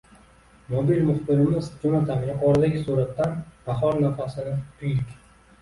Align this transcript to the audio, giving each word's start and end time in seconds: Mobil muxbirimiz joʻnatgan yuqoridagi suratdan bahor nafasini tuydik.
Mobil 0.75 1.01
muxbirimiz 1.09 1.67
joʻnatgan 1.83 2.25
yuqoridagi 2.29 2.81
suratdan 2.87 3.37
bahor 3.69 4.03
nafasini 4.07 4.57
tuydik. 4.81 5.17